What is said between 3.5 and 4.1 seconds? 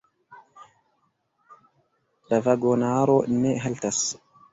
haltas.